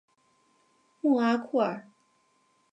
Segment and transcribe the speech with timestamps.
[1.01, 1.87] 穆阿库尔。